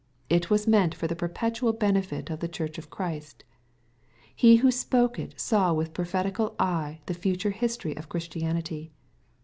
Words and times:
It 0.29 0.49
was 0.49 0.65
meant 0.65 0.95
for 0.95 1.05
the 1.05 1.15
perpetual 1.15 1.73
benefit 1.73 2.31
of 2.31 2.39
the 2.39 2.47
Church 2.47 2.79
of 2.79 2.89
Christ. 2.89 3.43
He 4.35 4.55
who 4.55 4.71
spoke 4.71 5.19
it 5.19 5.39
saw 5.39 5.73
with 5.73 5.93
prophetical 5.93 6.55
eye 6.57 7.01
the 7.05 7.13
future 7.13 7.51
history 7.51 7.95
of 7.95 8.09
Christianity. 8.09 8.93